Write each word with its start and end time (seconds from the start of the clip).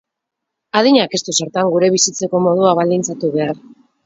Adinak 0.79 1.13
ez 1.17 1.19
du 1.27 1.35
zertan 1.45 1.69
gure 1.75 1.91
bizitzeko 1.97 2.43
modua 2.47 2.73
baldintzatu 2.81 3.33
behar. 3.39 3.63